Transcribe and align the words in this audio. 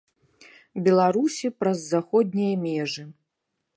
Беларусі 0.87 1.47
праз 1.59 1.79
заходнія 1.93 2.55
межы. 2.65 3.03